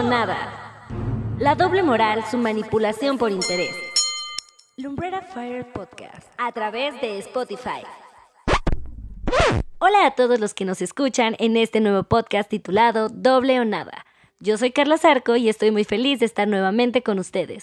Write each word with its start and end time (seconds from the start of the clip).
o 0.00 0.02
nada. 0.02 0.36
La 1.38 1.54
doble 1.54 1.82
moral, 1.82 2.24
su 2.30 2.38
manipulación 2.38 3.18
por 3.18 3.30
interés. 3.30 3.76
Lumbrera 4.76 5.20
Fire 5.20 5.66
Podcast 5.72 6.26
a 6.38 6.52
través 6.52 6.98
de 7.00 7.18
Spotify. 7.18 7.82
Hola 9.78 10.06
a 10.06 10.10
todos 10.12 10.40
los 10.40 10.54
que 10.54 10.64
nos 10.64 10.80
escuchan 10.80 11.36
en 11.38 11.56
este 11.56 11.80
nuevo 11.80 12.04
podcast 12.04 12.48
titulado 12.48 13.08
Doble 13.08 13.60
o 13.60 13.64
Nada. 13.64 14.06
Yo 14.38 14.56
soy 14.56 14.70
Carla 14.70 14.96
Zarco 14.96 15.36
y 15.36 15.48
estoy 15.48 15.70
muy 15.70 15.84
feliz 15.84 16.20
de 16.20 16.26
estar 16.26 16.48
nuevamente 16.48 17.02
con 17.02 17.18
ustedes. 17.18 17.62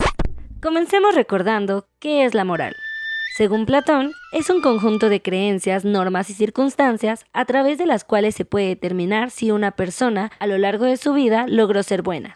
Comencemos 0.62 1.16
recordando 1.16 1.88
qué 2.00 2.26
es 2.26 2.36
la 2.36 2.44
moral. 2.44 2.76
Según 3.38 3.68
Platón, 3.68 4.14
es 4.32 4.50
un 4.50 4.62
conjunto 4.62 5.10
de 5.10 5.22
creencias, 5.22 5.86
normas 5.86 6.32
y 6.32 6.34
circunstancias 6.34 7.24
a 7.34 7.46
través 7.46 7.78
de 7.78 7.86
las 7.86 8.04
cuales 8.04 8.34
se 8.34 8.46
puede 8.46 8.70
determinar 8.70 9.30
si 9.30 9.52
una 9.52 9.74
persona 9.74 10.32
a 10.40 10.48
lo 10.48 10.58
largo 10.58 10.86
de 10.86 10.98
su 10.98 11.14
vida 11.14 11.46
logró 11.48 11.84
ser 11.84 12.02
buena. 12.02 12.34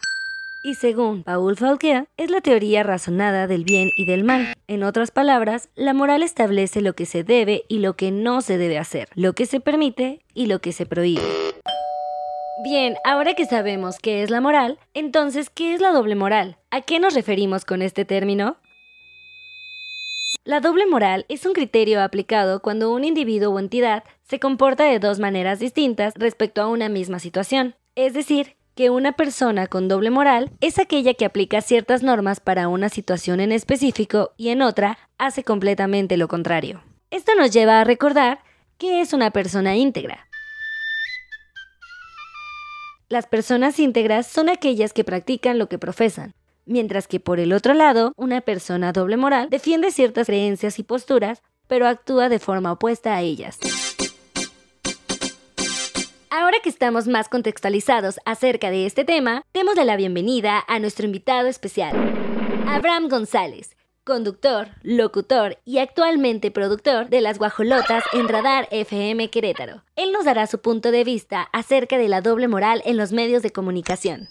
Y 0.62 0.74
según 0.74 1.24
Paul 1.24 1.56
Fauquier, 1.56 2.06
es 2.16 2.30
la 2.30 2.40
teoría 2.40 2.84
razonada 2.84 3.48
del 3.48 3.64
bien 3.64 3.90
y 3.96 4.04
del 4.04 4.22
mal. 4.22 4.54
En 4.68 4.84
otras 4.84 5.10
palabras, 5.10 5.70
la 5.74 5.92
moral 5.92 6.22
establece 6.22 6.80
lo 6.80 6.92
que 6.92 7.04
se 7.04 7.24
debe 7.24 7.64
y 7.66 7.80
lo 7.80 7.96
que 7.96 8.12
no 8.12 8.40
se 8.40 8.56
debe 8.56 8.78
hacer, 8.78 9.08
lo 9.16 9.32
que 9.32 9.46
se 9.46 9.58
permite 9.58 10.20
y 10.34 10.46
lo 10.46 10.60
que 10.60 10.70
se 10.70 10.86
prohíbe. 10.86 11.24
Bien, 12.62 12.94
ahora 13.04 13.34
que 13.34 13.46
sabemos 13.46 13.98
qué 13.98 14.22
es 14.22 14.30
la 14.30 14.40
moral, 14.40 14.78
entonces, 14.94 15.50
¿qué 15.50 15.74
es 15.74 15.80
la 15.80 15.90
doble 15.90 16.14
moral? 16.14 16.58
¿A 16.70 16.80
qué 16.80 17.00
nos 17.00 17.14
referimos 17.14 17.64
con 17.64 17.82
este 17.82 18.04
término? 18.04 18.56
La 20.44 20.58
doble 20.58 20.86
moral 20.86 21.24
es 21.28 21.46
un 21.46 21.52
criterio 21.52 22.02
aplicado 22.02 22.62
cuando 22.62 22.92
un 22.92 23.04
individuo 23.04 23.54
o 23.54 23.60
entidad 23.60 24.02
se 24.24 24.40
comporta 24.40 24.82
de 24.82 24.98
dos 24.98 25.20
maneras 25.20 25.60
distintas 25.60 26.14
respecto 26.16 26.60
a 26.60 26.66
una 26.66 26.88
misma 26.88 27.20
situación. 27.20 27.76
Es 27.94 28.12
decir, 28.12 28.56
que 28.74 28.90
una 28.90 29.12
persona 29.12 29.68
con 29.68 29.86
doble 29.86 30.10
moral 30.10 30.50
es 30.60 30.80
aquella 30.80 31.14
que 31.14 31.26
aplica 31.26 31.60
ciertas 31.60 32.02
normas 32.02 32.40
para 32.40 32.66
una 32.66 32.88
situación 32.88 33.38
en 33.38 33.52
específico 33.52 34.32
y 34.36 34.48
en 34.48 34.62
otra 34.62 34.98
hace 35.16 35.44
completamente 35.44 36.16
lo 36.16 36.26
contrario. 36.26 36.82
Esto 37.12 37.36
nos 37.36 37.52
lleva 37.52 37.80
a 37.80 37.84
recordar 37.84 38.40
que 38.78 39.00
es 39.00 39.12
una 39.12 39.30
persona 39.30 39.76
íntegra. 39.76 40.26
Las 43.08 43.26
personas 43.26 43.78
íntegras 43.78 44.26
son 44.26 44.48
aquellas 44.48 44.92
que 44.92 45.04
practican 45.04 45.60
lo 45.60 45.68
que 45.68 45.78
profesan, 45.78 46.34
Mientras 46.64 47.08
que 47.08 47.20
por 47.20 47.40
el 47.40 47.52
otro 47.52 47.74
lado, 47.74 48.12
una 48.16 48.40
persona 48.40 48.92
doble 48.92 49.16
moral 49.16 49.48
defiende 49.50 49.90
ciertas 49.90 50.26
creencias 50.26 50.78
y 50.78 50.82
posturas, 50.82 51.42
pero 51.66 51.88
actúa 51.88 52.28
de 52.28 52.38
forma 52.38 52.72
opuesta 52.72 53.14
a 53.14 53.22
ellas. 53.22 53.58
Ahora 56.30 56.58
que 56.62 56.68
estamos 56.68 57.08
más 57.08 57.28
contextualizados 57.28 58.18
acerca 58.24 58.70
de 58.70 58.86
este 58.86 59.04
tema, 59.04 59.42
démosle 59.52 59.84
la 59.84 59.96
bienvenida 59.96 60.64
a 60.66 60.78
nuestro 60.78 61.04
invitado 61.04 61.48
especial, 61.48 61.94
Abraham 62.66 63.08
González, 63.08 63.76
conductor, 64.04 64.68
locutor 64.82 65.58
y 65.64 65.78
actualmente 65.78 66.50
productor 66.50 67.08
de 67.08 67.20
Las 67.20 67.38
Guajolotas 67.38 68.04
en 68.12 68.28
Radar 68.28 68.66
FM 68.70 69.30
Querétaro. 69.30 69.84
Él 69.94 70.12
nos 70.12 70.24
dará 70.24 70.46
su 70.46 70.60
punto 70.60 70.90
de 70.90 71.04
vista 71.04 71.42
acerca 71.52 71.98
de 71.98 72.08
la 72.08 72.20
doble 72.20 72.48
moral 72.48 72.82
en 72.84 72.96
los 72.96 73.12
medios 73.12 73.42
de 73.42 73.50
comunicación. 73.50 74.28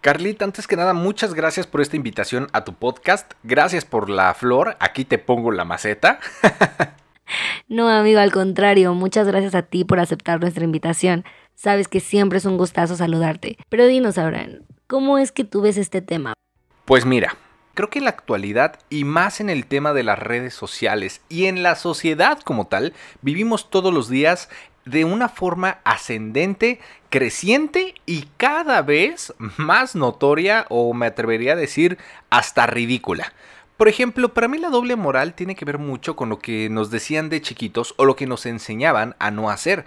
Carlita, 0.00 0.44
antes 0.44 0.68
que 0.68 0.76
nada, 0.76 0.92
muchas 0.92 1.34
gracias 1.34 1.66
por 1.66 1.80
esta 1.80 1.96
invitación 1.96 2.46
a 2.52 2.64
tu 2.64 2.72
podcast. 2.74 3.32
Gracias 3.42 3.84
por 3.84 4.08
la 4.08 4.32
flor. 4.32 4.76
Aquí 4.78 5.04
te 5.04 5.18
pongo 5.18 5.50
la 5.50 5.64
maceta. 5.64 6.20
no, 7.68 7.88
amigo, 7.88 8.20
al 8.20 8.30
contrario. 8.30 8.94
Muchas 8.94 9.26
gracias 9.26 9.56
a 9.56 9.62
ti 9.62 9.84
por 9.84 9.98
aceptar 9.98 10.40
nuestra 10.40 10.62
invitación. 10.62 11.24
Sabes 11.56 11.88
que 11.88 11.98
siempre 11.98 12.38
es 12.38 12.44
un 12.44 12.58
gustazo 12.58 12.94
saludarte. 12.94 13.58
Pero 13.68 13.88
dinos, 13.88 14.18
Abraham, 14.18 14.60
¿cómo 14.86 15.18
es 15.18 15.32
que 15.32 15.42
tú 15.42 15.62
ves 15.62 15.76
este 15.76 16.00
tema? 16.00 16.34
Pues 16.84 17.04
mira, 17.04 17.34
creo 17.74 17.90
que 17.90 17.98
en 17.98 18.04
la 18.04 18.10
actualidad 18.10 18.78
y 18.90 19.02
más 19.02 19.40
en 19.40 19.50
el 19.50 19.66
tema 19.66 19.92
de 19.92 20.04
las 20.04 20.20
redes 20.20 20.54
sociales 20.54 21.22
y 21.28 21.46
en 21.46 21.64
la 21.64 21.74
sociedad 21.74 22.38
como 22.38 22.68
tal, 22.68 22.92
vivimos 23.20 23.68
todos 23.68 23.92
los 23.92 24.08
días 24.08 24.48
de 24.90 25.04
una 25.04 25.28
forma 25.28 25.78
ascendente, 25.84 26.80
creciente 27.10 27.94
y 28.06 28.28
cada 28.36 28.82
vez 28.82 29.34
más 29.56 29.94
notoria 29.94 30.66
o 30.68 30.92
me 30.94 31.06
atrevería 31.06 31.52
a 31.52 31.56
decir 31.56 31.98
hasta 32.30 32.66
ridícula. 32.66 33.32
Por 33.76 33.88
ejemplo, 33.88 34.34
para 34.34 34.48
mí 34.48 34.58
la 34.58 34.70
doble 34.70 34.96
moral 34.96 35.34
tiene 35.34 35.54
que 35.54 35.64
ver 35.64 35.78
mucho 35.78 36.16
con 36.16 36.28
lo 36.28 36.40
que 36.40 36.68
nos 36.68 36.90
decían 36.90 37.28
de 37.28 37.40
chiquitos 37.40 37.94
o 37.96 38.04
lo 38.04 38.16
que 38.16 38.26
nos 38.26 38.44
enseñaban 38.44 39.14
a 39.20 39.30
no 39.30 39.50
hacer. 39.50 39.84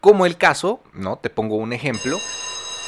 Como 0.00 0.26
el 0.26 0.36
caso, 0.36 0.80
¿no? 0.92 1.16
Te 1.16 1.30
pongo 1.30 1.56
un 1.56 1.72
ejemplo 1.72 2.18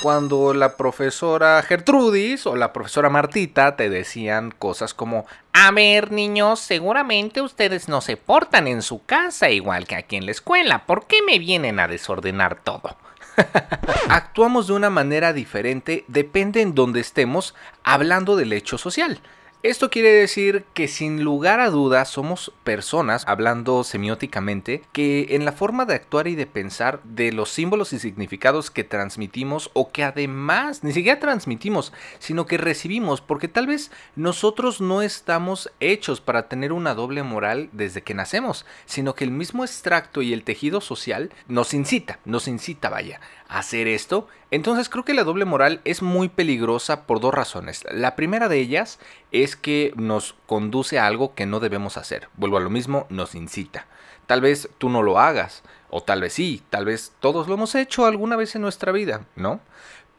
cuando 0.03 0.55
la 0.55 0.77
profesora 0.77 1.63
Gertrudis 1.63 2.47
o 2.47 2.57
la 2.57 2.73
profesora 2.73 3.11
Martita 3.11 3.77
te 3.77 3.91
decían 3.91 4.53
cosas 4.57 4.95
como, 4.95 5.27
a 5.53 5.71
ver 5.73 6.13
niños, 6.13 6.61
seguramente 6.61 7.41
ustedes 7.43 7.89
no 7.89 8.01
se 8.01 8.17
portan 8.17 8.69
en 8.69 8.83
su 8.83 9.05
casa 9.05 9.51
igual 9.51 9.87
que 9.87 9.97
aquí 9.97 10.17
en 10.17 10.27
la 10.27 10.33
escuela, 10.33 10.87
¿por 10.87 11.07
qué 11.07 11.23
me 11.23 11.39
vienen 11.39 11.81
a 11.81 11.89
desordenar 11.89 12.63
todo? 12.63 12.97
Actuamos 14.09 14.69
de 14.69 14.75
una 14.75 14.91
manera 14.91 15.33
diferente, 15.33 16.05
depende 16.09 16.61
en 16.61 16.75
donde 16.75 17.01
estemos 17.01 17.55
hablando 17.83 18.37
del 18.37 18.53
hecho 18.53 18.79
social. 18.79 19.21
Esto 19.65 19.91
quiere 19.91 20.13
decir 20.13 20.65
que 20.73 20.87
sin 20.87 21.25
lugar 21.25 21.59
a 21.59 21.69
dudas 21.69 22.09
somos 22.09 22.53
personas, 22.63 23.25
hablando 23.27 23.83
semióticamente, 23.83 24.83
que 24.93 25.27
en 25.31 25.45
la 25.45 25.51
forma 25.51 25.85
de 25.85 25.95
actuar 25.95 26.29
y 26.29 26.37
de 26.37 26.47
pensar 26.47 27.03
de 27.03 27.33
los 27.33 27.51
símbolos 27.51 27.93
y 27.93 27.99
significados 27.99 28.71
que 28.71 28.85
transmitimos 28.85 29.73
o 29.73 29.91
que 29.91 30.05
además 30.05 30.85
ni 30.85 30.93
siquiera 30.93 31.19
transmitimos, 31.19 31.93
sino 32.21 32.47
que 32.47 32.57
recibimos, 32.57 33.21
porque 33.21 33.49
tal 33.49 33.67
vez 33.67 33.91
nosotros 34.15 34.81
no 34.81 35.03
estamos 35.03 35.73
hechos 35.81 36.21
para 36.21 36.49
tener 36.49 36.73
una 36.73 36.95
doble 36.95 37.25
moral 37.25 37.69
desde 37.73 38.03
que 38.03 38.15
nacemos, 38.15 38.65
sino 38.87 39.17
que 39.17 39.25
el 39.25 39.33
mismo 39.33 39.65
extracto 39.65 40.23
y 40.23 40.33
el 40.33 40.45
tejido 40.45 40.81
social 40.81 41.33
nos 41.49 41.75
incita, 41.75 42.21
nos 42.25 42.47
incita, 42.47 42.91
vaya, 42.91 43.21
hacer 43.49 43.89
esto. 43.89 44.29
Entonces 44.51 44.89
creo 44.89 45.05
que 45.05 45.15
la 45.15 45.25
doble 45.25 45.45
moral 45.45 45.81
es 45.85 46.03
muy 46.03 46.29
peligrosa 46.29 47.07
por 47.07 47.21
dos 47.21 47.35
razones. 47.35 47.85
La 47.91 48.15
primera 48.15 48.49
de 48.49 48.59
ellas 48.59 48.99
es 49.33 49.57
que 49.57 49.93
nos 49.97 50.35
conduce 50.47 50.99
a 50.99 51.07
algo 51.07 51.35
que 51.35 51.47
no 51.47 51.61
debemos 51.61 51.97
hacer. 51.97 52.29
Vuelvo 52.37 52.59
a 52.59 52.61
lo 52.61 52.71
mismo, 52.71 53.07
nos 53.09 53.35
incita. 53.35 53.87
Tal 54.27 54.41
vez 54.43 54.69
tú 54.79 54.91
no 54.91 55.03
lo 55.03 55.19
hagas, 55.19 55.63
o 55.91 56.03
tal 56.03 56.21
vez 56.21 56.35
sí, 56.35 56.63
tal 56.69 56.85
vez 56.85 57.13
todos 57.19 57.49
lo 57.49 57.55
hemos 57.55 57.75
hecho 57.75 58.05
alguna 58.05 58.37
vez 58.37 58.55
en 58.55 58.63
nuestra 58.63 58.93
vida, 58.93 59.25
¿no? 59.37 59.61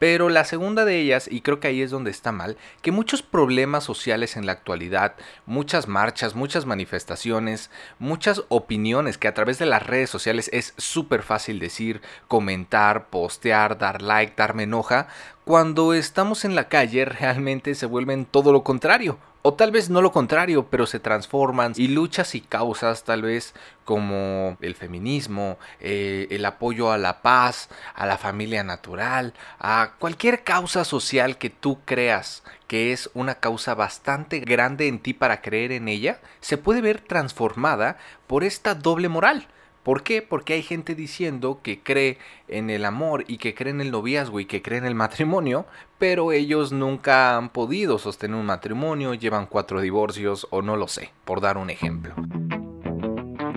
Pero 0.00 0.30
la 0.30 0.46
segunda 0.46 0.86
de 0.86 0.98
ellas, 0.98 1.28
y 1.30 1.42
creo 1.42 1.60
que 1.60 1.68
ahí 1.68 1.82
es 1.82 1.90
donde 1.90 2.10
está 2.10 2.32
mal, 2.32 2.56
que 2.80 2.90
muchos 2.90 3.20
problemas 3.20 3.84
sociales 3.84 4.34
en 4.38 4.46
la 4.46 4.52
actualidad, 4.52 5.14
muchas 5.44 5.88
marchas, 5.88 6.34
muchas 6.34 6.64
manifestaciones, 6.64 7.70
muchas 7.98 8.42
opiniones 8.48 9.18
que 9.18 9.28
a 9.28 9.34
través 9.34 9.58
de 9.58 9.66
las 9.66 9.86
redes 9.86 10.08
sociales 10.08 10.48
es 10.54 10.72
súper 10.78 11.22
fácil 11.22 11.58
decir, 11.58 12.00
comentar, 12.28 13.10
postear, 13.10 13.76
dar 13.76 14.00
like, 14.00 14.32
darme 14.38 14.62
enoja, 14.62 15.08
cuando 15.44 15.92
estamos 15.92 16.46
en 16.46 16.54
la 16.54 16.68
calle 16.68 17.04
realmente 17.04 17.74
se 17.74 17.84
vuelven 17.84 18.24
todo 18.24 18.54
lo 18.54 18.64
contrario. 18.64 19.18
O 19.42 19.54
tal 19.54 19.70
vez 19.70 19.88
no 19.88 20.02
lo 20.02 20.12
contrario, 20.12 20.66
pero 20.68 20.86
se 20.86 21.00
transforman 21.00 21.72
y 21.76 21.88
luchas 21.88 22.34
y 22.34 22.42
causas 22.42 23.04
tal 23.04 23.22
vez 23.22 23.54
como 23.86 24.58
el 24.60 24.74
feminismo, 24.74 25.58
eh, 25.80 26.26
el 26.30 26.44
apoyo 26.44 26.92
a 26.92 26.98
la 26.98 27.22
paz, 27.22 27.70
a 27.94 28.04
la 28.04 28.18
familia 28.18 28.64
natural, 28.64 29.32
a 29.58 29.92
cualquier 29.98 30.44
causa 30.44 30.84
social 30.84 31.38
que 31.38 31.48
tú 31.48 31.78
creas 31.86 32.42
que 32.68 32.92
es 32.92 33.10
una 33.14 33.36
causa 33.36 33.74
bastante 33.74 34.40
grande 34.40 34.88
en 34.88 35.00
ti 35.00 35.14
para 35.14 35.40
creer 35.40 35.72
en 35.72 35.88
ella, 35.88 36.20
se 36.40 36.56
puede 36.56 36.82
ver 36.82 37.00
transformada 37.00 37.96
por 38.26 38.44
esta 38.44 38.74
doble 38.74 39.08
moral. 39.08 39.48
¿Por 39.82 40.02
qué? 40.02 40.20
Porque 40.20 40.52
hay 40.52 40.62
gente 40.62 40.94
diciendo 40.94 41.60
que 41.62 41.82
cree 41.82 42.18
en 42.48 42.68
el 42.68 42.84
amor 42.84 43.24
y 43.28 43.38
que 43.38 43.54
cree 43.54 43.72
en 43.72 43.80
el 43.80 43.90
noviazgo 43.90 44.38
y 44.38 44.44
que 44.44 44.60
cree 44.60 44.78
en 44.78 44.84
el 44.84 44.94
matrimonio, 44.94 45.64
pero 45.98 46.32
ellos 46.32 46.70
nunca 46.70 47.36
han 47.36 47.48
podido 47.48 47.98
sostener 47.98 48.36
un 48.36 48.46
matrimonio, 48.46 49.14
llevan 49.14 49.46
cuatro 49.46 49.80
divorcios 49.80 50.46
o 50.50 50.60
no 50.60 50.76
lo 50.76 50.86
sé, 50.86 51.12
por 51.24 51.40
dar 51.40 51.56
un 51.56 51.70
ejemplo. 51.70 52.14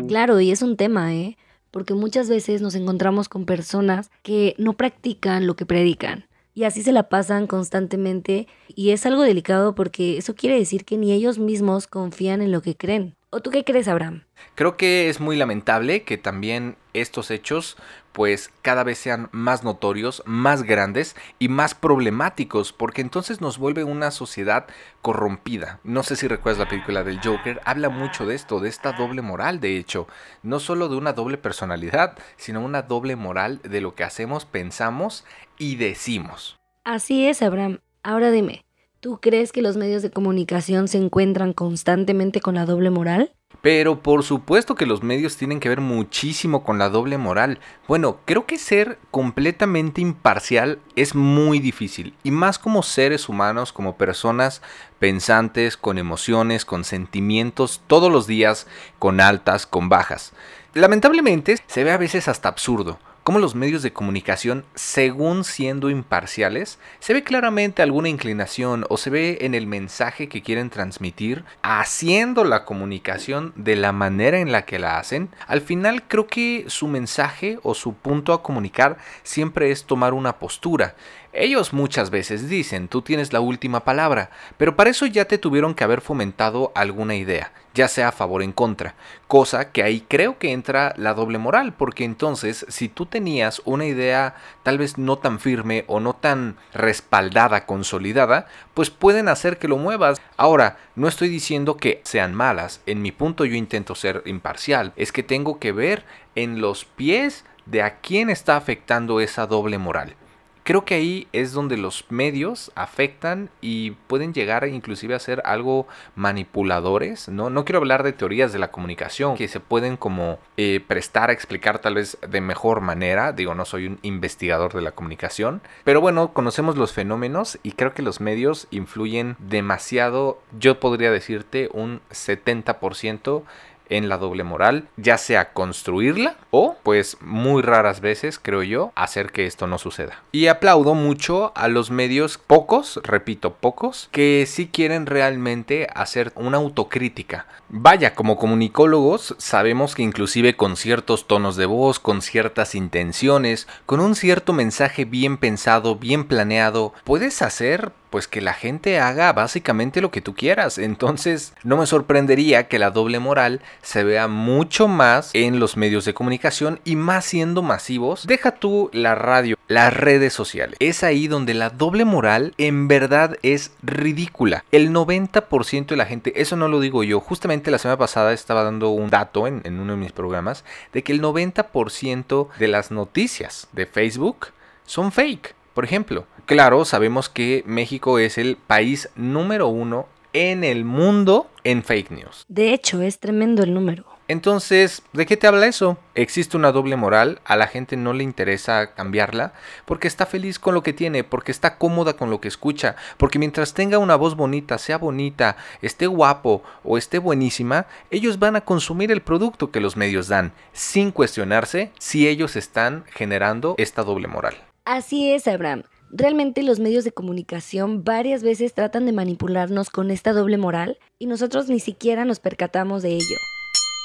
Claro, 0.08 0.40
y 0.40 0.52
es 0.52 0.62
un 0.62 0.78
tema, 0.78 1.14
¿eh? 1.14 1.38
Porque 1.72 1.94
muchas 1.94 2.30
veces 2.30 2.62
nos 2.62 2.76
encontramos 2.76 3.28
con 3.28 3.46
personas 3.46 4.10
que 4.22 4.56
no 4.58 4.74
practican 4.74 5.46
lo 5.46 5.56
que 5.56 5.66
predican. 5.66 6.28
Y 6.56 6.66
así 6.66 6.84
se 6.84 6.92
la 6.92 7.10
pasan 7.10 7.48
constantemente 7.48 8.48
y 8.68 8.92
es 8.92 9.06
algo 9.06 9.24
delicado 9.24 9.74
porque 9.74 10.18
eso 10.18 10.36
quiere 10.36 10.58
decir 10.58 10.86
que 10.86 10.98
ni 10.98 11.12
ellos 11.12 11.40
mismos 11.40 11.88
confían 11.88 12.42
en 12.42 12.52
lo 12.52 12.62
que 12.62 12.78
creen. 12.78 13.16
¿O 13.34 13.42
tú 13.42 13.50
qué 13.50 13.64
crees, 13.64 13.88
Abraham? 13.88 14.26
Creo 14.54 14.78
que 14.78 15.10
es 15.10 15.20
muy 15.20 15.36
lamentable 15.36 16.04
que 16.04 16.20
también 16.20 16.76
estos 16.94 17.32
hechos 17.32 17.78
pues 18.12 18.52
cada 18.62 18.84
vez 18.84 19.00
sean 19.00 19.30
más 19.32 19.64
notorios, 19.64 20.22
más 20.28 20.62
grandes 20.62 21.16
y 21.40 21.48
más 21.48 21.74
problemáticos, 21.74 22.74
porque 22.74 23.02
entonces 23.02 23.42
nos 23.42 23.58
vuelve 23.58 23.84
una 23.86 24.12
sociedad 24.12 24.68
corrompida. 25.02 25.80
No 25.84 26.04
sé 26.04 26.16
si 26.16 26.28
recuerdas 26.28 26.60
la 26.60 26.70
película 26.70 27.04
del 27.04 27.22
Joker, 27.24 27.60
habla 27.66 27.90
mucho 27.90 28.28
de 28.28 28.36
esto, 28.36 28.60
de 28.60 28.70
esta 28.70 28.92
doble 28.92 29.24
moral, 29.24 29.60
de 29.60 29.78
hecho, 29.78 30.08
no 30.44 30.60
solo 30.60 30.88
de 30.88 30.98
una 30.98 31.14
doble 31.14 31.40
personalidad, 31.40 32.16
sino 32.38 32.62
una 32.62 32.84
doble 32.84 33.16
moral 33.16 33.62
de 33.64 33.82
lo 33.82 33.96
que 33.96 34.04
hacemos, 34.04 34.46
pensamos 34.46 35.26
y 35.58 35.78
decimos. 35.78 36.60
Así 36.84 37.26
es, 37.26 37.42
Abraham. 37.42 37.80
Ahora 38.04 38.30
dime, 38.30 38.64
¿tú 39.04 39.20
crees 39.22 39.52
que 39.52 39.62
los 39.62 39.76
medios 39.76 40.02
de 40.02 40.12
comunicación 40.12 40.88
se 40.88 40.98
encuentran 40.98 41.52
constantemente 41.52 42.40
con 42.40 42.56
la 42.56 42.66
doble 42.66 42.90
moral? 42.90 43.34
Pero 43.62 44.02
por 44.02 44.24
supuesto 44.24 44.76
que 44.76 44.86
los 44.86 45.04
medios 45.04 45.36
tienen 45.36 45.60
que 45.60 45.68
ver 45.68 45.82
muchísimo 45.82 46.64
con 46.64 46.78
la 46.78 46.88
doble 46.88 47.18
moral. 47.18 47.60
Bueno, 47.86 48.20
creo 48.24 48.46
que 48.46 48.58
ser 48.58 48.98
completamente 49.12 50.00
imparcial 50.00 50.80
es 50.96 51.16
muy 51.16 51.60
difícil. 51.60 52.16
Y 52.24 52.32
más 52.32 52.58
como 52.58 52.82
seres 52.82 53.28
humanos, 53.28 53.74
como 53.74 53.98
personas 53.98 54.62
pensantes, 55.00 55.76
con 55.76 55.98
emociones, 55.98 56.64
con 56.64 56.86
sentimientos, 56.86 57.82
todos 57.88 58.10
los 58.10 58.26
días, 58.26 58.68
con 59.00 59.20
altas, 59.20 59.68
con 59.68 59.90
bajas. 59.90 60.32
Lamentablemente 60.74 61.58
se 61.68 61.84
ve 61.84 61.92
a 61.92 61.98
veces 61.98 62.30
hasta 62.30 62.48
absurdo 62.48 63.00
cómo 63.24 63.40
los 63.40 63.56
medios 63.56 63.82
de 63.82 63.94
comunicación, 63.94 64.66
según 64.76 65.44
siendo 65.44 65.90
imparciales, 65.90 66.80
se 67.00 67.14
ve 67.14 67.24
claramente 67.24 67.82
alguna 67.82 68.10
inclinación 68.10 68.86
o 68.90 68.98
se 68.98 69.10
ve 69.10 69.38
en 69.42 69.56
el 69.56 69.66
mensaje 69.66 70.28
que 70.28 70.42
quieren 70.42 70.70
transmitir, 70.70 71.46
haciendo 71.62 72.44
la 72.44 72.66
comunicación 72.66 73.54
de 73.56 73.76
la 73.76 73.92
manera 73.92 74.40
en 74.40 74.52
la 74.52 74.66
que 74.66 74.80
la 74.80 74.98
hacen, 74.98 75.30
al 75.48 75.62
final 75.62 76.04
creo 76.04 76.28
que 76.28 76.66
su 76.68 76.88
mensaje 76.88 77.60
o 77.64 77.74
su 77.74 77.94
punto 77.94 78.34
a 78.34 78.44
comunicar 78.44 78.98
siempre 79.24 79.72
es 79.72 79.86
tomar 79.86 80.14
una 80.14 80.40
postura. 80.40 80.96
Ellos 81.36 81.74
muchas 81.74 82.12
veces 82.12 82.48
dicen, 82.48 82.88
tú 82.88 83.02
tienes 83.02 83.34
la 83.34 83.40
última 83.40 83.84
palabra, 83.84 84.30
pero 84.58 84.76
para 84.76 84.92
eso 84.92 85.08
ya 85.08 85.26
te 85.26 85.40
tuvieron 85.40 85.74
que 85.74 85.84
haber 85.84 86.00
fomentado 86.00 86.72
alguna 86.76 87.16
idea, 87.16 87.52
ya 87.74 87.88
sea 87.88 88.10
a 88.10 88.12
favor 88.12 88.42
o 88.42 88.44
en 88.44 88.52
contra, 88.52 88.94
cosa 89.28 89.72
que 89.72 89.82
ahí 89.82 90.06
creo 90.08 90.38
que 90.38 90.52
entra 90.52 90.94
la 90.96 91.16
doble 91.16 91.40
moral, 91.40 91.74
porque 91.74 92.04
entonces 92.04 92.68
si 92.70 92.88
tú 92.88 93.08
tenías 93.08 93.64
una 93.66 93.88
idea 93.88 94.36
tal 94.62 94.78
vez 94.78 95.00
no 95.00 95.18
tan 95.18 95.40
firme 95.40 95.86
o 95.88 96.00
no 96.00 96.14
tan 96.14 96.56
respaldada, 96.72 97.66
consolidada, 97.66 98.46
pues 98.76 98.92
pueden 98.92 99.28
hacer 99.28 99.58
que 99.58 99.68
lo 99.68 99.78
muevas. 99.78 100.22
Ahora, 100.38 100.78
no 100.96 101.08
estoy 101.08 101.30
diciendo 101.30 101.78
que 101.78 102.02
sean 102.04 102.36
malas, 102.36 102.82
en 102.86 103.02
mi 103.02 103.12
punto 103.12 103.44
yo 103.44 103.56
intento 103.56 103.96
ser 103.96 104.22
imparcial, 104.26 104.94
es 104.98 105.12
que 105.12 105.24
tengo 105.24 105.58
que 105.58 105.72
ver 105.72 106.06
en 106.36 106.62
los 106.62 106.86
pies 106.86 107.44
de 107.66 107.82
a 107.82 108.02
quién 108.02 108.30
está 108.30 108.56
afectando 108.56 109.20
esa 109.20 109.48
doble 109.48 109.80
moral 109.80 110.16
creo 110.64 110.86
que 110.86 110.96
ahí 110.96 111.28
es 111.34 111.52
donde 111.52 111.78
los 111.78 112.06
medios 112.10 112.72
afectan 112.76 113.50
y 113.62 113.92
pueden 113.92 114.34
llegar 114.34 114.68
inclusive 114.68 115.16
a 115.16 115.20
ser 115.20 115.42
algo 115.46 115.88
manipuladores, 116.16 117.30
¿no? 117.30 117.50
No 117.50 117.66
quiero 117.66 117.80
hablar 117.80 118.04
de 118.04 118.14
teorías 118.14 118.54
de 118.54 118.60
la 118.60 118.72
comunicación 118.72 119.36
que 119.36 119.48
se 119.48 119.60
pueden 119.60 119.98
como 119.98 120.40
eh, 120.58 120.82
prestar 120.86 121.30
a 121.30 121.34
explicar 121.34 121.80
tal 121.80 121.96
vez 121.96 122.18
de 122.28 122.42
mejor 122.42 122.82
manera, 122.82 123.32
digo, 123.34 123.56
no 123.56 123.66
soy 123.66 123.88
un 123.88 124.00
investigador 124.02 124.74
de 124.74 124.82
la 124.82 124.92
comunicación, 124.92 125.62
pero 125.84 126.02
bueno, 126.02 126.34
conocemos 126.34 126.78
los 126.78 126.94
fenómenos 126.94 127.60
y 127.64 127.74
creo 127.74 127.94
que 127.94 128.02
los 128.02 128.22
medios 128.22 128.68
influyen 128.72 129.36
demasiado, 129.40 130.40
yo 130.58 130.80
podría 130.80 131.12
decirte 131.12 131.70
un 131.74 132.02
70% 132.12 133.44
en 133.90 134.10
la 134.10 134.18
doble 134.18 134.44
moral, 134.44 134.88
ya 134.98 135.18
sea 135.18 135.54
construirla 135.54 136.36
o, 136.52 136.76
pues 136.84 137.18
muy 137.22 137.62
raras 137.62 138.02
veces, 138.02 138.40
creo 138.40 138.64
yo, 138.64 138.92
hacer 138.96 139.32
que 139.32 139.46
esto 139.46 139.68
no 139.68 139.78
suceda. 139.78 140.22
Y 140.32 140.48
aplaudo 140.48 140.94
mucho 140.94 141.52
a 141.56 141.68
los 141.68 141.92
medios, 141.92 142.38
pocos, 142.38 143.00
repito, 143.04 143.54
pocos, 143.54 144.10
que 144.12 144.46
sí 144.48 144.68
quieren 144.68 145.06
realmente 145.06 145.88
hacer 145.94 146.32
una 146.36 146.58
autocrítica. 146.58 147.48
Vaya, 147.70 148.14
como 148.14 148.38
comunicólogos 148.38 149.36
sabemos 149.38 149.96
que 149.96 150.04
inclusive 150.04 150.56
con 150.56 150.78
ciertos 150.78 151.28
tonos 151.28 151.56
de 151.56 151.66
voz, 151.66 152.00
con 152.00 152.22
ciertas 152.22 152.76
intenciones, 152.76 153.68
con 153.86 154.00
un 154.00 154.16
cierto 154.16 154.54
mensaje 154.54 155.06
bien 155.06 155.38
pensado, 155.38 155.96
bien 155.96 156.26
planeado, 156.26 156.94
puedes 157.04 157.42
hacer 157.42 157.92
pues 158.14 158.28
que 158.28 158.42
la 158.42 158.54
gente 158.54 159.00
haga 159.00 159.34
básicamente 159.34 160.00
lo 160.00 160.12
que 160.12 160.22
tú 160.22 160.36
quieras. 160.36 160.78
Entonces, 160.78 161.56
no 161.64 161.78
me 161.78 161.88
sorprendería 161.88 162.68
que 162.68 162.78
la 162.78 162.92
doble 162.92 163.18
moral 163.18 163.60
se 163.82 164.04
vea 164.04 164.28
mucho 164.28 164.88
más 164.88 165.32
en 165.34 165.60
los 165.60 165.78
medios 165.78 166.06
de 166.06 166.14
comunicación 166.14 166.80
y 166.86 166.96
más 166.96 167.26
siendo 167.26 167.64
masivos. 167.64 168.28
Deja 168.28 168.52
tú 168.52 168.92
la 168.94 169.16
radio, 169.16 169.58
las 169.68 169.92
redes 169.96 170.32
sociales. 170.32 170.76
Es 170.80 171.04
ahí 171.04 171.28
donde 171.28 171.56
la 171.56 171.72
doble 171.72 172.06
moral 172.06 172.54
en 172.60 172.88
verdad 172.88 173.40
es 173.42 173.72
ridícula. 173.82 174.64
El 174.72 174.92
90% 174.92 175.88
de 175.88 175.98
la 175.98 176.06
gente, 176.06 176.40
eso 176.40 176.56
no 176.56 176.68
lo 176.68 176.82
digo 176.82 177.04
yo, 177.04 177.20
justamente 177.20 177.72
la 177.72 177.80
semana 177.80 177.98
pasada 177.98 178.32
estaba 178.32 178.64
dando 178.64 178.90
un 178.90 179.10
dato 179.10 179.48
en, 179.48 179.64
uno 179.66 179.94
de 179.94 180.00
mis 180.00 180.12
programas 180.12 180.66
de 180.94 181.02
que 181.02 181.14
el 181.14 181.22
90% 181.24 182.50
de 182.60 182.68
las 182.68 182.92
noticias 182.92 183.70
de 183.72 183.88
Facebook 183.88 184.50
son 184.86 185.12
fake. 185.12 185.56
Por 185.74 185.86
ejemplo, 185.86 186.26
claro, 186.46 186.86
sabemos 186.86 187.30
que 187.30 187.64
México 187.66 188.20
es 188.20 188.38
el 188.38 188.58
país 188.58 189.10
número 189.16 189.68
uno 189.68 190.08
en 190.34 190.64
el 190.64 190.86
mundo 190.86 191.48
en 191.64 191.84
fake 191.84 192.12
news. 192.12 192.46
De 192.48 192.74
hecho, 192.74 193.02
es 193.02 193.20
tremendo 193.20 193.64
el 193.64 193.74
número. 193.74 194.06
Entonces, 194.28 195.02
¿de 195.12 195.26
qué 195.26 195.36
te 195.36 195.48
habla 195.48 195.68
eso? 195.68 195.98
Existe 196.16 196.56
una 196.56 196.72
doble 196.72 196.96
moral, 196.96 197.42
a 197.44 197.58
la 197.58 197.68
gente 197.68 197.98
no 197.98 198.14
le 198.14 198.24
interesa 198.24 198.94
cambiarla, 198.94 199.54
porque 199.86 200.08
está 200.08 200.26
feliz 200.26 200.60
con 200.60 200.74
lo 200.74 200.82
que 200.82 200.94
tiene, 200.94 201.26
porque 201.26 201.52
está 201.52 201.78
cómoda 201.78 202.14
con 202.14 202.30
lo 202.30 202.40
que 202.40 202.48
escucha, 202.48 202.96
porque 203.18 203.38
mientras 203.38 203.74
tenga 203.74 203.98
una 203.98 204.16
voz 204.16 204.36
bonita, 204.36 204.78
sea 204.78 204.98
bonita, 204.98 205.58
esté 205.82 206.08
guapo 206.08 206.64
o 206.86 206.98
esté 206.98 207.20
buenísima, 207.20 207.86
ellos 208.12 208.40
van 208.40 208.56
a 208.56 208.62
consumir 208.62 209.12
el 209.12 209.22
producto 209.22 209.72
que 209.72 209.82
los 209.82 209.98
medios 209.98 210.30
dan, 210.30 210.54
sin 210.72 211.12
cuestionarse 211.12 211.92
si 212.00 212.28
ellos 212.28 212.56
están 212.56 213.04
generando 213.14 213.76
esta 213.78 214.04
doble 214.04 214.30
moral. 214.30 214.56
Así 214.86 215.32
es, 215.32 215.48
Abraham. 215.48 215.84
Realmente 216.12 216.62
los 216.62 216.80
medios 216.80 217.06
de 217.06 217.14
comunicación 217.14 218.04
varias 218.04 218.44
veces 218.44 218.74
tratan 218.74 219.06
de 219.06 219.14
manipularnos 219.14 219.90
con 219.90 220.12
esta 220.12 220.34
doble 220.34 220.58
moral 220.58 221.00
y 221.18 221.26
nosotros 221.26 221.70
ni 221.70 221.80
siquiera 221.80 222.26
nos 222.26 222.42
percatamos 222.42 223.02
de 223.02 223.14
ello. 223.14 223.38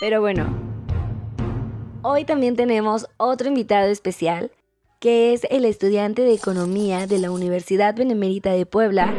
Pero 0.01 0.21
bueno, 0.21 0.57
hoy 2.03 2.25
también 2.25 2.55
tenemos 2.55 3.09
otro 3.17 3.49
invitado 3.49 3.89
especial, 3.89 4.53
que 5.01 5.33
es 5.33 5.43
el 5.51 5.65
estudiante 5.65 6.23
de 6.23 6.33
Economía 6.33 7.09
de 7.09 7.19
la 7.19 7.33
Universidad 7.33 7.97
Benemérita 7.97 8.53
de 8.53 8.65
Puebla, 8.65 9.13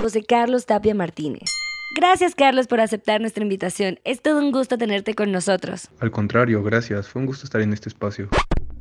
José 0.00 0.24
Carlos 0.24 0.64
Tapia 0.64 0.94
Martínez. 0.94 1.50
Gracias 1.94 2.34
Carlos 2.34 2.68
por 2.68 2.80
aceptar 2.80 3.20
nuestra 3.20 3.42
invitación. 3.42 4.00
Es 4.04 4.22
todo 4.22 4.38
un 4.38 4.50
gusto 4.50 4.78
tenerte 4.78 5.14
con 5.14 5.30
nosotros. 5.30 5.90
Al 6.00 6.10
contrario, 6.10 6.62
gracias. 6.62 7.06
Fue 7.06 7.20
un 7.20 7.26
gusto 7.26 7.44
estar 7.44 7.60
en 7.60 7.74
este 7.74 7.90
espacio. 7.90 8.30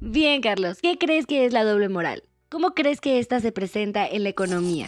Bien, 0.02 0.42
Carlos, 0.42 0.80
¿qué 0.82 0.98
crees 0.98 1.26
que 1.26 1.46
es 1.46 1.54
la 1.54 1.64
doble 1.64 1.88
moral? 1.88 2.24
¿Cómo 2.50 2.74
crees 2.74 3.00
que 3.00 3.20
esta 3.20 3.40
se 3.40 3.52
presenta 3.52 4.06
en 4.06 4.24
la 4.24 4.30
economía? 4.30 4.88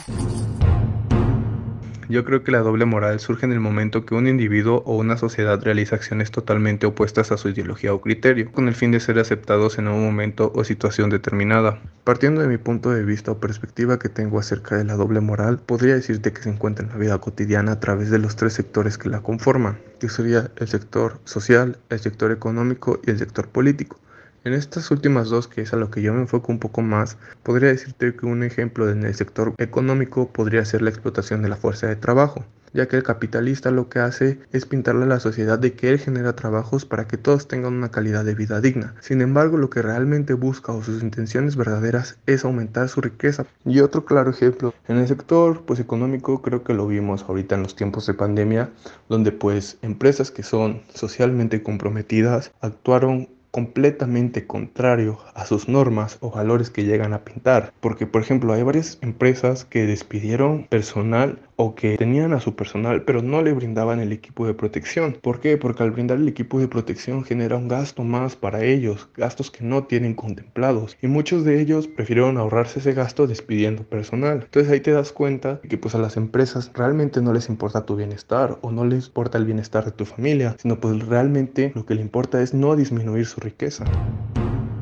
Yo 2.09 2.23
creo 2.23 2.43
que 2.43 2.51
la 2.51 2.59
doble 2.59 2.85
moral 2.85 3.19
surge 3.19 3.45
en 3.45 3.51
el 3.51 3.59
momento 3.59 4.05
que 4.05 4.15
un 4.15 4.27
individuo 4.27 4.81
o 4.85 4.95
una 4.95 5.17
sociedad 5.17 5.61
realiza 5.61 5.97
acciones 5.97 6.31
totalmente 6.31 6.85
opuestas 6.85 7.31
a 7.31 7.37
su 7.37 7.49
ideología 7.49 7.93
o 7.93 7.99
criterio, 7.99 8.49
con 8.51 8.67
el 8.67 8.75
fin 8.75 8.91
de 8.91 9.01
ser 9.01 9.19
aceptados 9.19 9.77
en 9.77 9.89
un 9.89 10.03
momento 10.03 10.51
o 10.55 10.63
situación 10.63 11.09
determinada. 11.09 11.81
Partiendo 12.05 12.41
de 12.41 12.47
mi 12.47 12.57
punto 12.57 12.91
de 12.91 13.03
vista 13.03 13.31
o 13.31 13.39
perspectiva 13.39 13.99
que 13.99 14.07
tengo 14.07 14.39
acerca 14.39 14.77
de 14.77 14.85
la 14.85 14.95
doble 14.95 15.19
moral, 15.19 15.59
podría 15.59 15.95
decirte 15.95 16.31
que 16.31 16.41
se 16.41 16.49
encuentra 16.49 16.85
en 16.85 16.91
la 16.91 16.97
vida 16.97 17.17
cotidiana 17.17 17.73
a 17.73 17.79
través 17.79 18.09
de 18.09 18.19
los 18.19 18.37
tres 18.37 18.53
sectores 18.53 18.97
que 18.97 19.09
la 19.09 19.21
conforman, 19.21 19.77
que 19.99 20.07
sería 20.07 20.51
el 20.57 20.67
sector 20.67 21.19
social, 21.25 21.77
el 21.89 21.99
sector 21.99 22.31
económico 22.31 23.01
y 23.05 23.11
el 23.11 23.19
sector 23.19 23.49
político. 23.49 23.99
En 24.47 24.53
estas 24.53 24.91
últimas 24.91 25.27
dos, 25.27 25.49
que 25.49 25.59
es 25.59 25.73
a 25.73 25.75
lo 25.75 25.91
que 25.91 26.01
yo 26.01 26.13
me 26.13 26.21
enfoco 26.21 26.53
un 26.53 26.59
poco 26.59 26.81
más, 26.81 27.17
podría 27.43 27.67
decirte 27.67 28.15
que 28.15 28.25
un 28.25 28.43
ejemplo 28.43 28.89
en 28.89 29.03
el 29.03 29.13
sector 29.13 29.53
económico 29.57 30.31
podría 30.31 30.63
ser 30.63 30.81
la 30.81 30.89
explotación 30.89 31.41
de 31.41 31.49
la 31.49 31.57
fuerza 31.57 31.87
de 31.87 31.97
trabajo, 31.97 32.45
ya 32.71 32.87
que 32.87 32.95
el 32.95 33.03
capitalista 33.03 33.71
lo 33.71 33.89
que 33.89 33.99
hace 33.99 34.39
es 34.53 34.65
pintarle 34.65 35.03
a 35.03 35.07
la 35.07 35.19
sociedad 35.19 35.59
de 35.59 35.73
que 35.73 35.89
él 35.89 35.99
genera 35.99 36.37
trabajos 36.37 36.85
para 36.85 37.09
que 37.09 37.17
todos 37.17 37.49
tengan 37.49 37.73
una 37.73 37.91
calidad 37.91 38.23
de 38.23 38.35
vida 38.35 38.61
digna. 38.61 38.95
Sin 39.01 39.19
embargo, 39.19 39.57
lo 39.57 39.69
que 39.69 39.81
realmente 39.81 40.31
busca 40.33 40.71
o 40.71 40.81
sus 40.81 41.03
intenciones 41.03 41.57
verdaderas 41.57 42.17
es 42.25 42.45
aumentar 42.45 42.87
su 42.87 43.01
riqueza. 43.01 43.45
Y 43.65 43.81
otro 43.81 44.05
claro 44.05 44.29
ejemplo, 44.29 44.73
en 44.87 44.95
el 44.95 45.09
sector 45.09 45.63
pues 45.65 45.81
económico 45.81 46.41
creo 46.41 46.63
que 46.63 46.73
lo 46.73 46.87
vimos 46.87 47.25
ahorita 47.27 47.55
en 47.55 47.63
los 47.63 47.75
tiempos 47.75 48.07
de 48.07 48.13
pandemia, 48.13 48.69
donde 49.09 49.33
pues 49.33 49.77
empresas 49.81 50.31
que 50.31 50.43
son 50.43 50.83
socialmente 50.93 51.61
comprometidas 51.63 52.53
actuaron 52.61 53.27
completamente 53.51 54.47
contrario 54.47 55.19
a 55.33 55.45
sus 55.45 55.67
normas 55.67 56.17
o 56.21 56.31
valores 56.31 56.69
que 56.69 56.83
llegan 56.83 57.13
a 57.13 57.23
pintar. 57.23 57.73
Porque, 57.79 58.05
por 58.05 58.21
ejemplo, 58.21 58.53
hay 58.53 58.63
varias 58.63 58.97
empresas 59.01 59.65
que 59.65 59.85
despidieron 59.85 60.67
personal 60.67 61.39
o 61.57 61.75
que 61.75 61.97
tenían 61.97 62.33
a 62.33 62.39
su 62.39 62.55
personal 62.55 63.03
pero 63.03 63.21
no 63.21 63.41
le 63.41 63.51
brindaban 63.51 63.99
el 63.99 64.11
equipo 64.11 64.47
de 64.47 64.53
protección. 64.53 65.17
¿Por 65.21 65.39
qué? 65.39 65.57
Porque 65.57 65.83
al 65.83 65.91
brindar 65.91 66.17
el 66.17 66.27
equipo 66.27 66.59
de 66.59 66.67
protección 66.67 67.25
genera 67.25 67.57
un 67.57 67.67
gasto 67.67 68.03
más 68.03 68.35
para 68.35 68.63
ellos, 68.63 69.09
gastos 69.15 69.51
que 69.51 69.63
no 69.63 69.83
tienen 69.83 70.13
contemplados 70.13 70.97
y 71.01 71.07
muchos 71.07 71.43
de 71.43 71.59
ellos 71.59 71.87
prefirieron 71.87 72.37
ahorrarse 72.37 72.79
ese 72.79 72.93
gasto 72.93 73.27
despidiendo 73.27 73.83
personal. 73.83 74.43
Entonces 74.43 74.71
ahí 74.71 74.79
te 74.79 74.91
das 74.91 75.11
cuenta 75.11 75.59
que 75.67 75.77
pues 75.77 75.95
a 75.95 75.99
las 75.99 76.15
empresas 76.15 76.71
realmente 76.73 77.21
no 77.21 77.33
les 77.33 77.49
importa 77.49 77.85
tu 77.85 77.95
bienestar 77.95 78.59
o 78.61 78.71
no 78.71 78.85
les 78.85 79.07
importa 79.07 79.37
el 79.37 79.45
bienestar 79.45 79.85
de 79.85 79.91
tu 79.91 80.05
familia, 80.05 80.55
sino 80.59 80.79
pues 80.79 81.05
realmente 81.05 81.71
lo 81.75 81.85
que 81.85 81.95
le 81.95 82.01
importa 82.01 82.41
es 82.41 82.53
no 82.53 82.75
disminuir 82.75 83.25
su 83.25 83.41
riqueza. 83.41 83.85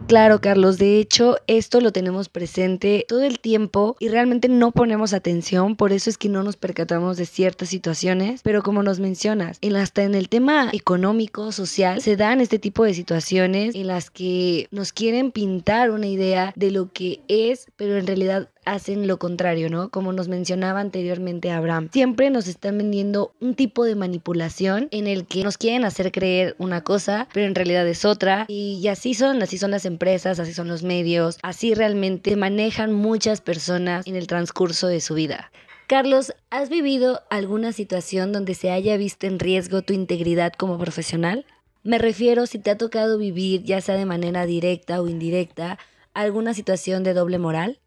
Claro, 0.07 0.39
Carlos, 0.39 0.77
de 0.77 0.99
hecho 0.99 1.37
esto 1.47 1.81
lo 1.81 1.91
tenemos 1.91 2.29
presente 2.29 3.05
todo 3.07 3.23
el 3.23 3.39
tiempo 3.39 3.97
y 3.99 4.09
realmente 4.09 4.47
no 4.49 4.71
ponemos 4.71 5.13
atención, 5.13 5.75
por 5.75 5.91
eso 5.91 6.11
es 6.11 6.19
que 6.19 6.29
no 6.29 6.43
nos 6.43 6.57
percatamos 6.57 7.17
de 7.17 7.25
ciertas 7.25 7.69
situaciones, 7.69 8.41
pero 8.43 8.61
como 8.61 8.83
nos 8.83 8.99
mencionas, 8.99 9.59
hasta 9.75 10.03
en 10.03 10.13
el 10.13 10.29
tema 10.29 10.69
económico, 10.73 11.51
social, 11.51 12.01
se 12.01 12.15
dan 12.15 12.39
este 12.39 12.59
tipo 12.59 12.83
de 12.83 12.93
situaciones 12.93 13.73
en 13.73 13.87
las 13.87 14.11
que 14.11 14.67
nos 14.69 14.93
quieren 14.93 15.31
pintar 15.31 15.89
una 15.89 16.07
idea 16.07 16.53
de 16.55 16.69
lo 16.69 16.91
que 16.93 17.21
es, 17.27 17.65
pero 17.75 17.97
en 17.97 18.05
realidad 18.05 18.49
hacen 18.65 19.07
lo 19.07 19.17
contrario, 19.17 19.69
¿no? 19.69 19.89
Como 19.89 20.11
nos 20.13 20.27
mencionaba 20.27 20.79
anteriormente 20.79 21.51
Abraham. 21.51 21.89
Siempre 21.91 22.29
nos 22.29 22.47
están 22.47 22.77
vendiendo 22.77 23.33
un 23.39 23.55
tipo 23.55 23.85
de 23.85 23.95
manipulación 23.95 24.87
en 24.91 25.07
el 25.07 25.25
que 25.25 25.43
nos 25.43 25.57
quieren 25.57 25.85
hacer 25.85 26.11
creer 26.11 26.55
una 26.57 26.83
cosa, 26.83 27.27
pero 27.33 27.47
en 27.47 27.55
realidad 27.55 27.87
es 27.87 28.05
otra. 28.05 28.45
Y 28.47 28.87
así 28.87 29.13
son, 29.13 29.41
así 29.41 29.57
son 29.57 29.71
las 29.71 29.85
empresas, 29.85 30.39
así 30.39 30.53
son 30.53 30.67
los 30.67 30.83
medios, 30.83 31.37
así 31.43 31.73
realmente 31.73 32.35
manejan 32.35 32.93
muchas 32.93 33.41
personas 33.41 34.05
en 34.07 34.15
el 34.15 34.27
transcurso 34.27 34.87
de 34.87 35.01
su 35.01 35.13
vida. 35.13 35.51
Carlos, 35.87 36.33
¿has 36.49 36.69
vivido 36.69 37.21
alguna 37.29 37.71
situación 37.71 38.31
donde 38.31 38.55
se 38.55 38.71
haya 38.71 38.97
visto 38.97 39.27
en 39.27 39.37
riesgo 39.37 39.83
tu 39.83 39.93
integridad 39.93 40.53
como 40.53 40.79
profesional? 40.79 41.45
Me 41.83 41.99
refiero 41.99 42.47
si 42.47 42.57
te 42.57 42.71
ha 42.71 42.77
tocado 42.77 43.19
vivir, 43.19 43.61
ya 43.61 43.79
sea 43.81 43.95
de 43.95 44.07
manera 44.07 44.47
directa 44.47 44.99
o 44.99 45.07
indirecta, 45.07 45.77
alguna 46.15 46.55
situación 46.55 47.03
de 47.03 47.13
doble 47.13 47.37
moral. 47.37 47.79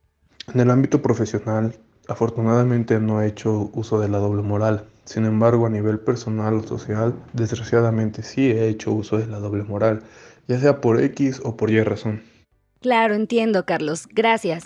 En 0.55 0.61
el 0.61 0.71
ámbito 0.71 1.03
profesional, 1.03 1.75
afortunadamente 2.09 2.99
no 3.01 3.21
he 3.21 3.27
hecho 3.27 3.71
uso 3.75 4.01
de 4.01 4.09
la 4.09 4.19
doble 4.19 4.43
moral. 4.43 4.85
Sin 5.05 5.27
embargo, 5.27 5.67
a 5.67 5.71
nivel 5.71 5.99
personal 5.99 6.55
o 6.55 6.63
social, 6.63 7.15
desgraciadamente 7.35 8.23
sí 8.23 8.51
he 8.51 8.69
hecho 8.69 8.93
uso 8.93 9.19
de 9.19 9.27
la 9.27 9.39
doble 9.39 9.65
moral, 9.65 10.03
ya 10.47 10.59
sea 10.59 10.81
por 10.81 11.01
X 11.01 11.41
o 11.45 11.57
por 11.57 11.71
Y 11.71 11.83
razón. 11.83 12.23
Claro, 12.81 13.15
entiendo, 13.15 13.67
Carlos. 13.67 14.07
Gracias. 14.11 14.65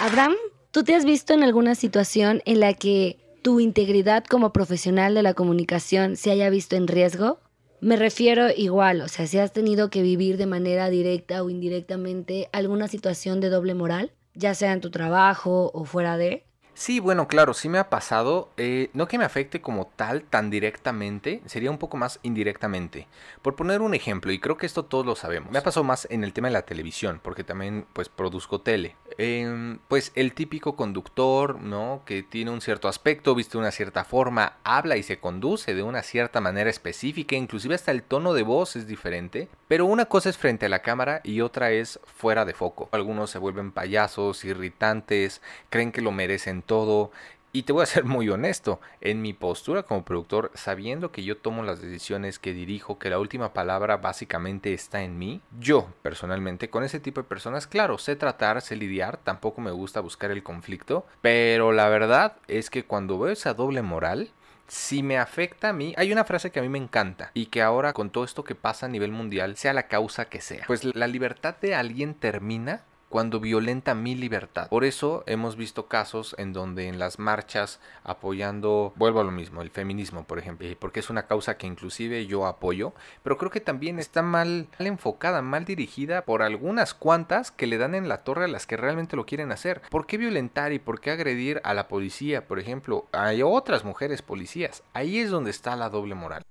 Abraham, 0.00 0.34
¿tú 0.72 0.82
te 0.82 0.94
has 0.94 1.04
visto 1.04 1.32
en 1.32 1.42
alguna 1.42 1.74
situación 1.74 2.42
en 2.46 2.60
la 2.60 2.74
que 2.74 3.18
tu 3.42 3.60
integridad 3.60 4.24
como 4.24 4.52
profesional 4.52 5.14
de 5.14 5.22
la 5.22 5.34
comunicación 5.34 6.16
se 6.16 6.30
haya 6.32 6.50
visto 6.50 6.76
en 6.76 6.88
riesgo? 6.88 7.38
Me 7.80 7.94
refiero 7.94 8.48
igual, 8.50 9.02
o 9.02 9.08
sea, 9.08 9.28
si 9.28 9.38
has 9.38 9.52
tenido 9.52 9.88
que 9.88 10.02
vivir 10.02 10.36
de 10.36 10.46
manera 10.46 10.90
directa 10.90 11.44
o 11.44 11.50
indirectamente 11.50 12.48
alguna 12.52 12.88
situación 12.88 13.40
de 13.40 13.50
doble 13.50 13.74
moral, 13.74 14.10
ya 14.34 14.54
sea 14.54 14.72
en 14.72 14.80
tu 14.80 14.90
trabajo 14.90 15.70
o 15.72 15.84
fuera 15.84 16.16
de. 16.16 16.44
Sí, 16.78 17.00
bueno, 17.00 17.26
claro, 17.26 17.54
sí 17.54 17.68
me 17.68 17.78
ha 17.78 17.90
pasado. 17.90 18.50
Eh, 18.56 18.90
no 18.92 19.08
que 19.08 19.18
me 19.18 19.24
afecte 19.24 19.60
como 19.60 19.88
tal 19.96 20.22
tan 20.22 20.48
directamente, 20.48 21.42
sería 21.44 21.72
un 21.72 21.78
poco 21.78 21.96
más 21.96 22.20
indirectamente. 22.22 23.08
Por 23.42 23.56
poner 23.56 23.80
un 23.82 23.94
ejemplo, 23.94 24.30
y 24.30 24.38
creo 24.38 24.56
que 24.56 24.66
esto 24.66 24.84
todos 24.84 25.04
lo 25.04 25.16
sabemos, 25.16 25.50
me 25.50 25.58
ha 25.58 25.64
pasado 25.64 25.82
más 25.82 26.06
en 26.08 26.22
el 26.22 26.32
tema 26.32 26.46
de 26.46 26.52
la 26.52 26.62
televisión, 26.62 27.20
porque 27.20 27.42
también 27.42 27.84
pues 27.92 28.08
produzco 28.08 28.60
tele. 28.60 28.94
Em, 29.18 29.80
pues 29.88 30.12
el 30.14 30.34
típico 30.34 30.76
conductor, 30.76 31.60
¿no? 31.60 32.02
Que 32.06 32.22
tiene 32.22 32.52
un 32.52 32.60
cierto 32.60 32.86
aspecto, 32.86 33.34
viste 33.34 33.58
una 33.58 33.72
cierta 33.72 34.04
forma, 34.04 34.58
habla 34.62 34.96
y 34.96 35.02
se 35.02 35.18
conduce 35.18 35.74
de 35.74 35.82
una 35.82 36.04
cierta 36.04 36.40
manera 36.40 36.70
específica, 36.70 37.34
inclusive 37.34 37.74
hasta 37.74 37.90
el 37.90 38.04
tono 38.04 38.34
de 38.34 38.44
voz 38.44 38.76
es 38.76 38.86
diferente. 38.86 39.48
Pero 39.66 39.84
una 39.84 40.04
cosa 40.04 40.30
es 40.30 40.38
frente 40.38 40.66
a 40.66 40.68
la 40.68 40.82
cámara 40.82 41.22
y 41.24 41.40
otra 41.40 41.72
es 41.72 41.98
fuera 42.04 42.44
de 42.44 42.54
foco. 42.54 42.88
Algunos 42.92 43.30
se 43.30 43.38
vuelven 43.38 43.72
payasos, 43.72 44.44
irritantes, 44.44 45.42
creen 45.70 45.90
que 45.90 46.02
lo 46.02 46.12
merecen 46.12 46.62
todo. 46.68 47.10
Y 47.50 47.62
te 47.62 47.72
voy 47.72 47.82
a 47.82 47.86
ser 47.86 48.04
muy 48.04 48.28
honesto, 48.28 48.78
en 49.00 49.22
mi 49.22 49.32
postura 49.32 49.82
como 49.82 50.04
productor, 50.04 50.52
sabiendo 50.54 51.10
que 51.10 51.24
yo 51.24 51.38
tomo 51.38 51.62
las 51.62 51.80
decisiones 51.80 52.38
que 52.38 52.52
dirijo, 52.52 52.98
que 52.98 53.08
la 53.08 53.18
última 53.18 53.54
palabra 53.54 53.96
básicamente 53.96 54.74
está 54.74 55.02
en 55.02 55.18
mí, 55.18 55.40
yo 55.58 55.88
personalmente 56.02 56.68
con 56.68 56.84
ese 56.84 57.00
tipo 57.00 57.22
de 57.22 57.26
personas, 57.26 57.66
claro, 57.66 57.96
sé 57.96 58.16
tratar, 58.16 58.60
sé 58.60 58.76
lidiar, 58.76 59.16
tampoco 59.16 59.62
me 59.62 59.70
gusta 59.70 60.00
buscar 60.00 60.30
el 60.30 60.42
conflicto, 60.42 61.06
pero 61.22 61.72
la 61.72 61.88
verdad 61.88 62.36
es 62.48 62.68
que 62.68 62.84
cuando 62.84 63.18
veo 63.18 63.32
esa 63.32 63.54
doble 63.54 63.80
moral, 63.80 64.30
si 64.66 65.02
me 65.02 65.16
afecta 65.16 65.70
a 65.70 65.72
mí, 65.72 65.94
hay 65.96 66.12
una 66.12 66.24
frase 66.24 66.50
que 66.50 66.58
a 66.60 66.62
mí 66.62 66.68
me 66.68 66.78
encanta 66.78 67.30
y 67.32 67.46
que 67.46 67.62
ahora 67.62 67.94
con 67.94 68.10
todo 68.10 68.24
esto 68.24 68.44
que 68.44 68.54
pasa 68.54 68.84
a 68.84 68.90
nivel 68.90 69.10
mundial, 69.10 69.56
sea 69.56 69.72
la 69.72 69.88
causa 69.88 70.26
que 70.26 70.42
sea, 70.42 70.64
pues 70.66 70.84
la 70.84 71.06
libertad 71.06 71.56
de 71.56 71.74
alguien 71.74 72.12
termina 72.12 72.84
cuando 73.08 73.40
violenta 73.40 73.94
mi 73.94 74.14
libertad. 74.14 74.68
Por 74.68 74.84
eso 74.84 75.24
hemos 75.26 75.56
visto 75.56 75.86
casos 75.86 76.34
en 76.38 76.52
donde 76.52 76.88
en 76.88 76.98
las 76.98 77.18
marchas 77.18 77.80
apoyando, 78.04 78.92
vuelvo 78.96 79.20
a 79.20 79.24
lo 79.24 79.30
mismo, 79.30 79.62
el 79.62 79.70
feminismo, 79.70 80.24
por 80.24 80.38
ejemplo, 80.38 80.68
porque 80.78 81.00
es 81.00 81.10
una 81.10 81.26
causa 81.26 81.56
que 81.56 81.66
inclusive 81.66 82.26
yo 82.26 82.46
apoyo, 82.46 82.92
pero 83.22 83.38
creo 83.38 83.50
que 83.50 83.60
también 83.60 83.98
está 83.98 84.22
mal, 84.22 84.68
mal 84.78 84.86
enfocada, 84.86 85.42
mal 85.42 85.64
dirigida 85.64 86.22
por 86.22 86.42
algunas 86.42 86.94
cuantas 86.94 87.50
que 87.50 87.66
le 87.66 87.78
dan 87.78 87.94
en 87.94 88.08
la 88.08 88.24
torre 88.24 88.44
a 88.44 88.48
las 88.48 88.66
que 88.66 88.76
realmente 88.76 89.16
lo 89.16 89.26
quieren 89.26 89.52
hacer. 89.52 89.82
¿Por 89.90 90.06
qué 90.06 90.18
violentar 90.18 90.72
y 90.72 90.78
por 90.78 91.00
qué 91.00 91.10
agredir 91.10 91.60
a 91.64 91.74
la 91.74 91.88
policía, 91.88 92.46
por 92.46 92.58
ejemplo? 92.58 93.06
Hay 93.12 93.42
otras 93.42 93.84
mujeres 93.84 94.22
policías. 94.22 94.82
Ahí 94.92 95.18
es 95.18 95.30
donde 95.30 95.50
está 95.50 95.76
la 95.76 95.90
doble 95.90 96.14
moral 96.14 96.42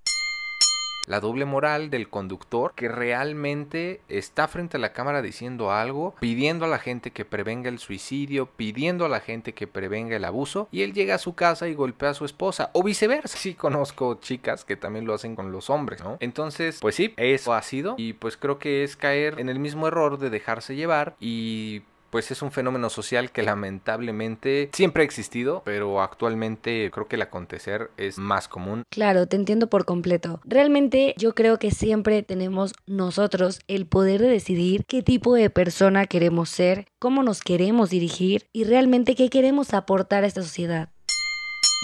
la 1.08 1.20
doble 1.20 1.46
moral 1.46 1.90
del 1.90 2.10
conductor 2.10 2.74
que 2.76 2.88
realmente 2.90 4.02
está 4.10 4.48
frente 4.48 4.78
a 4.78 4.80
la 4.80 4.94
cámara 4.94 5.22
diciendo 5.22 5.72
algo, 5.72 6.14
pidiendo 6.20 6.66
a 6.66 6.68
la 6.68 6.78
gente 6.78 7.12
que 7.12 7.26
prevenga 7.26 7.70
el 7.70 7.80
suicidio, 7.80 8.46
pidiendo 8.46 9.06
a 9.06 9.10
la 9.10 9.22
gente 9.22 9.54
que 9.54 9.66
prevenga 9.66 10.16
el 10.16 10.26
abuso, 10.26 10.68
y 10.72 10.84
él 10.84 10.94
llega 10.94 11.16
a 11.16 11.20
su 11.20 11.34
casa 11.34 11.68
y 11.68 11.74
golpea 11.74 12.12
a 12.12 12.14
su 12.14 12.26
esposa, 12.26 12.70
o 12.74 12.84
viceversa. 12.84 13.38
Sí 13.38 13.56
conozco 13.56 14.20
chicas 14.22 14.66
que 14.66 14.76
también 14.76 15.06
lo 15.06 15.14
hacen 15.14 15.36
con 15.36 15.52
los 15.52 15.70
hombres, 15.70 16.04
¿no? 16.04 16.18
Entonces, 16.20 16.80
pues 16.82 16.96
sí, 16.96 17.14
eso 17.18 17.54
ha 17.54 17.62
sido, 17.62 17.96
y 17.98 18.14
pues 18.14 18.38
creo 18.38 18.60
que 18.60 18.84
es 18.84 18.96
caer 18.98 19.40
en 19.40 19.50
el 19.50 19.60
mismo 19.60 19.88
error 19.88 20.20
de 20.20 20.30
dejarse 20.30 20.76
llevar 20.76 21.16
y 21.20 21.82
pues 22.10 22.32
es 22.32 22.42
un 22.42 22.52
fenómeno 22.52 22.90
social 22.90 23.32
que 23.32 23.44
lamentablemente 23.44 24.70
siempre 24.74 25.04
ha 25.04 25.06
existido, 25.06 25.62
pero 25.66 26.02
actualmente 26.02 26.90
creo 26.92 27.08
que 27.08 27.16
el 27.16 27.22
acontecer 27.22 27.92
es 27.98 28.18
más 28.18 28.48
común. 28.48 28.84
Claro, 28.90 29.28
te 29.28 29.36
entiendo 29.36 29.70
por 29.70 29.86
completo. 29.86 30.40
Realmente 30.44 31.14
yo 31.18 31.36
creo 31.36 31.60
que 31.60 31.72
siempre 31.72 32.24
tenemos 32.24 32.74
nosotros 32.86 33.60
el 33.68 33.86
poder 33.86 34.22
de 34.22 34.30
decidir 34.30 34.86
qué 34.86 35.04
tipo 35.04 35.36
de 35.36 35.50
persona 35.50 36.06
queremos 36.06 36.50
ser, 36.50 36.86
cómo 37.00 37.24
nos 37.24 37.42
queremos 37.42 37.90
dirigir 37.90 38.48
y 38.54 38.64
realmente 38.64 39.16
qué 39.16 39.30
queremos 39.30 39.74
aportar 39.74 40.24
a 40.24 40.28
esta 40.28 40.42
sociedad. 40.42 40.90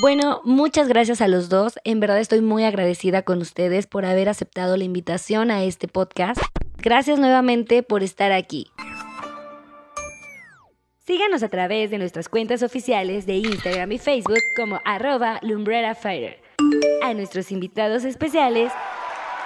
Bueno, 0.02 0.42
muchas 0.44 0.88
gracias 0.88 1.22
a 1.22 1.28
los 1.28 1.50
dos. 1.50 1.76
En 1.84 2.00
verdad 2.00 2.20
estoy 2.20 2.42
muy 2.42 2.64
agradecida 2.64 3.22
con 3.22 3.40
ustedes 3.42 3.86
por 3.86 4.06
haber 4.06 4.28
aceptado 4.28 4.76
la 4.76 4.84
invitación 4.84 5.52
a 5.52 5.64
este 5.64 5.88
podcast. 5.88 6.42
Gracias 6.78 7.20
nuevamente 7.20 7.84
por 7.84 8.02
estar 8.02 8.32
aquí. 8.32 8.72
Síganos 11.06 11.44
a 11.44 11.50
través 11.50 11.92
de 11.92 11.98
nuestras 11.98 12.30
cuentas 12.30 12.64
oficiales 12.64 13.26
de 13.26 13.36
Instagram 13.36 13.92
y 13.92 13.98
Facebook 13.98 14.40
como 14.56 14.80
arroba 14.86 15.38
lumbrerafighter. 15.42 16.40
A 17.04 17.14
nuestros 17.14 17.52
invitados 17.52 18.06
especiales, 18.06 18.72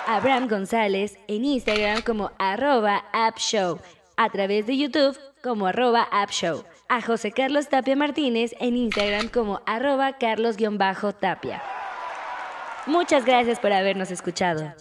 Abraham 0.05 0.47
González 0.47 1.17
en 1.27 1.45
Instagram 1.45 2.03
como 2.03 2.31
arroba 2.37 3.05
appshow, 3.11 3.79
a 4.17 4.29
través 4.29 4.67
de 4.67 4.77
YouTube 4.77 5.17
como 5.41 5.65
arroba 5.65 6.07
appshow. 6.11 6.63
A 6.89 7.01
José 7.01 7.31
Carlos 7.31 7.69
Tapia 7.69 7.95
Martínez 7.95 8.53
en 8.59 8.77
Instagram 8.77 9.29
como 9.29 9.61
arroba 9.65 10.13
carlos-tapia. 10.19 11.63
Muchas 12.85 13.25
gracias 13.25 13.59
por 13.59 13.73
habernos 13.73 14.11
escuchado. 14.11 14.73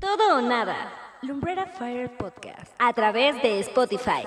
Todo 0.00 0.38
o 0.38 0.40
nada. 0.40 0.74
Lumbrera 1.20 1.66
Fire 1.66 2.10
Podcast. 2.16 2.72
A 2.78 2.94
través 2.94 3.40
de 3.42 3.60
Spotify. 3.60 4.24